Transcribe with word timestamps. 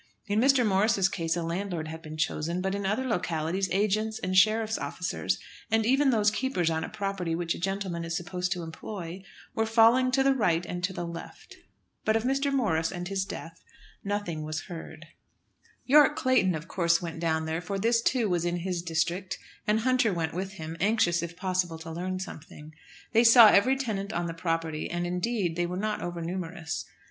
In 0.25 0.39
Mr. 0.39 0.65
Morris's 0.65 1.07
case 1.07 1.35
a 1.35 1.43
landlord 1.43 1.87
had 1.87 2.01
been 2.01 2.17
chosen; 2.17 2.59
but 2.59 2.73
in 2.73 2.87
other 2.87 3.05
localities 3.05 3.69
agents 3.71 4.17
and 4.17 4.35
sheriffs' 4.35 4.79
officers, 4.79 5.37
and 5.69 5.85
even 5.85 6.09
those 6.09 6.31
keepers 6.31 6.71
on 6.71 6.83
a 6.83 6.89
property 6.89 7.35
which 7.35 7.53
a 7.53 7.59
gentleman 7.59 8.03
is 8.03 8.17
supposed 8.17 8.51
to 8.53 8.63
employ, 8.63 9.21
were 9.53 9.67
falling 9.67 10.09
to 10.09 10.23
the 10.23 10.33
right 10.33 10.65
and 10.65 10.83
to 10.85 10.91
the 10.91 11.05
left. 11.05 11.55
But 12.03 12.15
of 12.15 12.23
Mr. 12.23 12.51
Morris 12.51 12.91
and 12.91 13.09
his 13.09 13.25
death 13.25 13.63
nothing 14.03 14.41
was 14.41 14.61
heard. 14.63 15.05
Yorke 15.85 16.15
Clayton 16.15 16.55
of 16.55 16.67
course 16.67 16.99
went 16.99 17.19
down 17.19 17.45
there, 17.45 17.61
for 17.61 17.77
this, 17.77 18.01
too, 18.01 18.27
was 18.27 18.43
in 18.43 18.55
his 18.57 18.81
district, 18.81 19.37
and 19.67 19.81
Hunter 19.81 20.11
went 20.11 20.33
with 20.33 20.53
him, 20.53 20.75
anxious, 20.79 21.21
if 21.21 21.37
possible, 21.37 21.77
to 21.77 21.91
learn 21.91 22.19
something. 22.19 22.71
They 23.13 23.23
saw 23.23 23.49
every 23.49 23.75
tenant 23.77 24.13
on 24.13 24.25
the 24.25 24.33
property; 24.33 24.89
and, 24.89 25.05
indeed, 25.05 25.55
they 25.55 25.67
were 25.67 25.77
not 25.77 26.01
over 26.01 26.21
numerous. 26.23 26.85